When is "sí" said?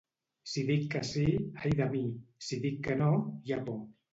1.09-1.25